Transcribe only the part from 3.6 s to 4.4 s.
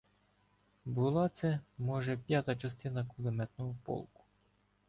полку.